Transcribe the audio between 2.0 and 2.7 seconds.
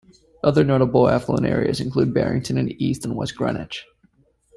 Barrington